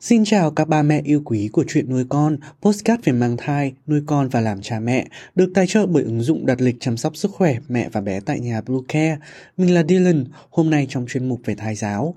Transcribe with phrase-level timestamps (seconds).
[0.00, 3.72] Xin chào các ba mẹ yêu quý của chuyện nuôi con, postcard về mang thai,
[3.86, 6.96] nuôi con và làm cha mẹ, được tài trợ bởi ứng dụng đặt lịch chăm
[6.96, 9.18] sóc sức khỏe mẹ và bé tại nhà Blue Care.
[9.56, 12.14] Mình là Dylan, hôm nay trong chuyên mục về thai giáo.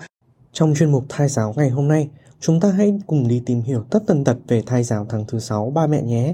[0.53, 2.09] Trong chuyên mục thai giáo ngày hôm nay,
[2.39, 5.39] chúng ta hãy cùng đi tìm hiểu tất tần tật về thai giáo tháng thứ
[5.39, 6.33] 6 ba mẹ nhé.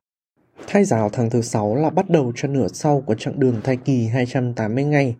[0.67, 3.77] Thai giáo tháng thứ 6 là bắt đầu cho nửa sau của chặng đường thai
[3.77, 5.15] kỳ 280 ngày,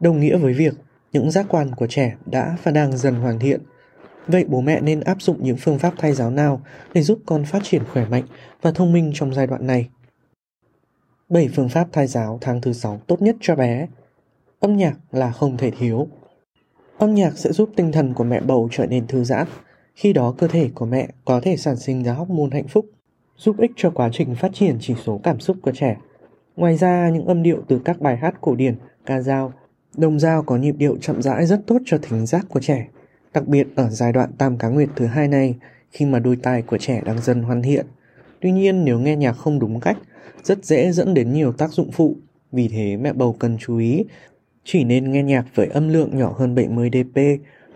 [0.00, 0.74] đồng nghĩa với việc
[1.12, 3.60] những giác quan của trẻ đã và đang dần hoàn thiện.
[4.26, 6.60] Vậy bố mẹ nên áp dụng những phương pháp thai giáo nào
[6.94, 8.24] để giúp con phát triển khỏe mạnh
[8.62, 9.88] và thông minh trong giai đoạn này?
[11.28, 13.86] 7 phương pháp thai giáo tháng thứ 6 tốt nhất cho bé.
[14.60, 16.08] Âm nhạc là không thể thiếu.
[16.98, 19.46] Âm nhạc sẽ giúp tinh thần của mẹ bầu trở nên thư giãn,
[19.94, 22.86] khi đó cơ thể của mẹ có thể sản sinh ra hormone hạnh phúc
[23.40, 25.96] giúp ích cho quá trình phát triển chỉ số cảm xúc của trẻ.
[26.56, 28.74] Ngoài ra, những âm điệu từ các bài hát cổ điển,
[29.06, 29.52] ca dao,
[29.96, 32.88] đồng dao có nhịp điệu chậm rãi rất tốt cho thính giác của trẻ,
[33.34, 35.54] đặc biệt ở giai đoạn tam cá nguyệt thứ hai này,
[35.90, 37.86] khi mà đôi tai của trẻ đang dần hoàn thiện.
[38.40, 39.96] Tuy nhiên, nếu nghe nhạc không đúng cách,
[40.42, 42.16] rất dễ dẫn đến nhiều tác dụng phụ.
[42.52, 44.04] Vì thế, mẹ bầu cần chú ý,
[44.64, 47.20] chỉ nên nghe nhạc với âm lượng nhỏ hơn 70 dp,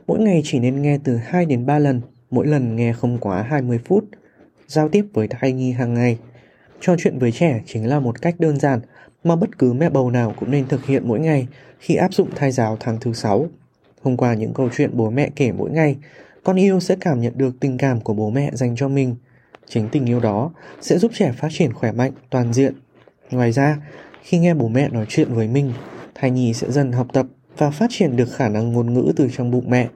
[0.07, 3.43] mỗi ngày chỉ nên nghe từ 2 đến 3 lần, mỗi lần nghe không quá
[3.43, 4.05] 20 phút
[4.67, 6.19] giao tiếp với thai nhi hàng ngày.
[6.81, 8.81] Trò chuyện với trẻ chính là một cách đơn giản
[9.25, 11.49] mà bất cứ mẹ bầu nào cũng nên thực hiện mỗi ngày
[11.79, 13.49] khi áp dụng thai giáo tháng thứ 6.
[14.05, 15.97] Thông qua những câu chuyện bố mẹ kể mỗi ngày,
[16.43, 19.17] con yêu sẽ cảm nhận được tình cảm của bố mẹ dành cho mình.
[19.69, 22.75] Chính tình yêu đó sẽ giúp trẻ phát triển khỏe mạnh, toàn diện.
[23.31, 23.77] Ngoài ra,
[24.23, 25.73] khi nghe bố mẹ nói chuyện với mình,
[26.15, 27.27] thai nhi sẽ dần học tập
[27.57, 29.89] và phát triển được khả năng ngôn ngữ từ trong bụng mẹ.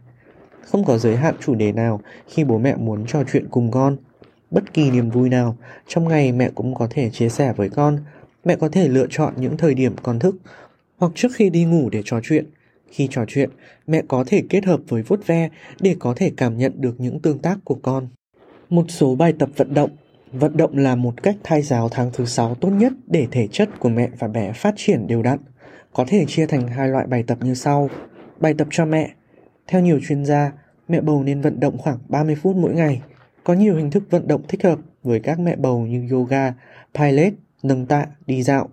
[0.65, 3.97] Không có giới hạn chủ đề nào khi bố mẹ muốn trò chuyện cùng con–
[4.51, 5.57] bất kỳ niềm vui nào.
[5.87, 7.99] Trong ngày, mẹ cũng có thể chia sẻ với con.
[8.45, 10.37] Mẹ có thể lựa chọn những thời điểm con thức,
[10.97, 12.47] hoặc trước khi đi ngủ để trò chuyện.
[12.91, 13.51] Khi trò chuyện,
[13.87, 15.49] mẹ có thể kết hợp với vuốt ve
[15.81, 18.09] để có thể cảm nhận được những tương tác của con.
[18.69, 19.91] Một số bài tập vận động.
[20.33, 23.69] Vận động là một cách thai giáo tháng thứ sáu tốt nhất để thể chất
[23.79, 25.39] của mẹ và bé phát triển đều đặn.
[25.93, 27.91] Có thể chia thành hai loại bài tập như sau.
[28.41, 29.11] Bài tập cho mẹ.
[29.67, 30.53] Theo nhiều chuyên gia,
[30.89, 33.03] mẹ bầu nên vận động khoảng 30 phút mỗi ngày
[33.45, 36.55] có nhiều hình thức vận động thích hợp với các mẹ bầu như yoga,
[36.95, 38.69] pilates, nâng tạ, đi dạo.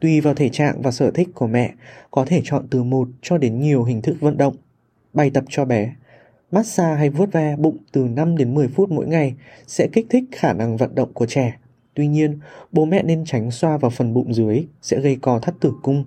[0.00, 1.74] Tùy vào thể trạng và sở thích của mẹ,
[2.10, 4.54] có thể chọn từ một cho đến nhiều hình thức vận động.
[5.12, 5.94] Bài tập cho bé
[6.50, 9.34] Massage hay vuốt ve bụng từ 5 đến 10 phút mỗi ngày
[9.66, 11.58] sẽ kích thích khả năng vận động của trẻ.
[11.94, 12.38] Tuy nhiên,
[12.72, 16.04] bố mẹ nên tránh xoa vào phần bụng dưới sẽ gây co thắt tử cung.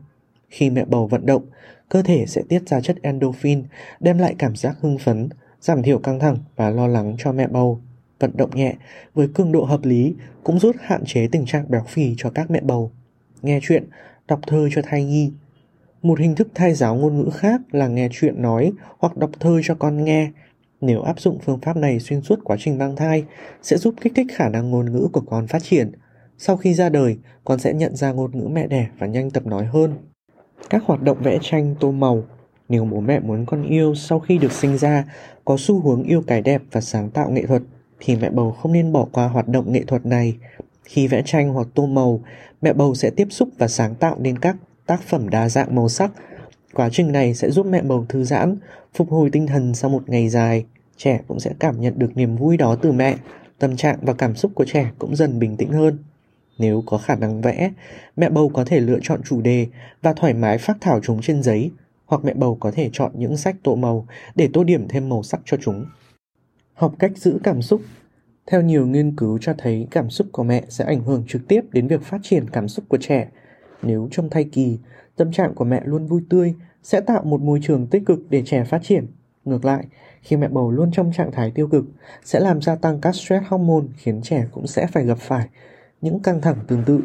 [0.49, 1.45] Khi mẹ bầu vận động,
[1.89, 3.63] cơ thể sẽ tiết ra chất endorphin,
[3.99, 5.29] đem lại cảm giác hưng phấn,
[5.61, 7.81] giảm thiểu căng thẳng và lo lắng cho mẹ bầu
[8.23, 8.75] vận động nhẹ
[9.13, 12.51] với cường độ hợp lý cũng giúp hạn chế tình trạng béo phì cho các
[12.51, 12.91] mẹ bầu.
[13.41, 13.83] Nghe chuyện,
[14.27, 15.31] đọc thơ cho thai nhi.
[16.01, 19.59] Một hình thức thai giáo ngôn ngữ khác là nghe chuyện nói hoặc đọc thơ
[19.63, 20.31] cho con nghe.
[20.81, 23.23] Nếu áp dụng phương pháp này xuyên suốt quá trình mang thai,
[23.61, 25.91] sẽ giúp kích thích khả năng ngôn ngữ của con phát triển.
[26.37, 29.45] Sau khi ra đời, con sẽ nhận ra ngôn ngữ mẹ đẻ và nhanh tập
[29.45, 29.93] nói hơn.
[30.69, 32.23] Các hoạt động vẽ tranh, tô màu
[32.69, 35.05] nếu bố mẹ muốn con yêu sau khi được sinh ra
[35.45, 37.61] có xu hướng yêu cái đẹp và sáng tạo nghệ thuật
[38.05, 40.37] thì mẹ bầu không nên bỏ qua hoạt động nghệ thuật này.
[40.83, 42.21] Khi vẽ tranh hoặc tô màu,
[42.61, 44.55] mẹ bầu sẽ tiếp xúc và sáng tạo nên các
[44.85, 46.11] tác phẩm đa dạng màu sắc.
[46.73, 48.57] Quá trình này sẽ giúp mẹ bầu thư giãn,
[48.93, 50.65] phục hồi tinh thần sau một ngày dài.
[50.97, 53.15] Trẻ cũng sẽ cảm nhận được niềm vui đó từ mẹ,
[53.59, 55.97] tâm trạng và cảm xúc của trẻ cũng dần bình tĩnh hơn.
[56.57, 57.71] Nếu có khả năng vẽ,
[58.15, 59.67] mẹ bầu có thể lựa chọn chủ đề
[60.01, 61.71] và thoải mái phát thảo chúng trên giấy,
[62.05, 65.23] hoặc mẹ bầu có thể chọn những sách tô màu để tô điểm thêm màu
[65.23, 65.85] sắc cho chúng.
[66.83, 67.81] Học cách giữ cảm xúc
[68.47, 71.61] Theo nhiều nghiên cứu cho thấy cảm xúc của mẹ sẽ ảnh hưởng trực tiếp
[71.71, 73.29] đến việc phát triển cảm xúc của trẻ.
[73.81, 74.79] Nếu trong thai kỳ,
[75.15, 78.43] tâm trạng của mẹ luôn vui tươi sẽ tạo một môi trường tích cực để
[78.45, 79.07] trẻ phát triển.
[79.45, 79.85] Ngược lại,
[80.21, 81.85] khi mẹ bầu luôn trong trạng thái tiêu cực
[82.23, 85.49] sẽ làm gia tăng các stress hormone khiến trẻ cũng sẽ phải gặp phải
[86.01, 86.99] những căng thẳng tương tự.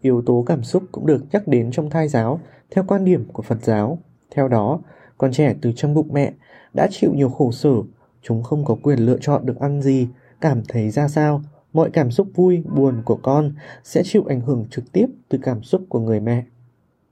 [0.00, 3.42] Yếu tố cảm xúc cũng được nhắc đến trong thai giáo theo quan điểm của
[3.42, 3.98] Phật giáo.
[4.30, 4.80] Theo đó,
[5.18, 6.32] con trẻ từ trong bụng mẹ
[6.74, 7.74] đã chịu nhiều khổ sở
[8.22, 10.08] Chúng không có quyền lựa chọn được ăn gì,
[10.40, 11.42] cảm thấy ra sao.
[11.72, 13.52] Mọi cảm xúc vui, buồn của con
[13.84, 16.44] sẽ chịu ảnh hưởng trực tiếp từ cảm xúc của người mẹ.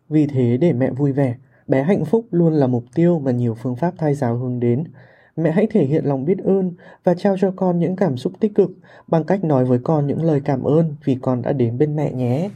[0.09, 1.37] Vì thế để mẹ vui vẻ,
[1.67, 4.85] bé hạnh phúc luôn là mục tiêu mà nhiều phương pháp thai giáo hướng đến.
[5.37, 6.73] Mẹ hãy thể hiện lòng biết ơn
[7.05, 8.71] và trao cho con những cảm xúc tích cực
[9.09, 12.13] bằng cách nói với con những lời cảm ơn vì con đã đến bên mẹ
[12.13, 12.51] nhé.